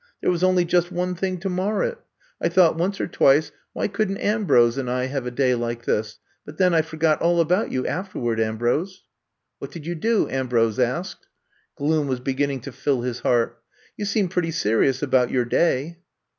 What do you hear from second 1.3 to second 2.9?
to mar it. I I'VE COMB TO STAY 103 thought